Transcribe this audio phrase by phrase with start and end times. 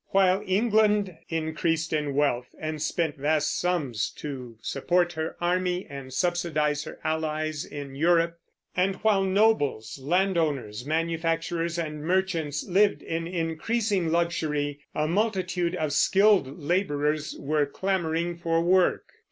[0.07, 6.85] While England increased in wealth, and spent vast sums to support her army and subsidize
[6.85, 8.39] her allies in Europe,
[8.75, 16.57] and while nobles, landowners, manufacturers, and merchants lived in increasing luxury, a multitude of skilled
[16.59, 19.03] laborers were clamoring for work.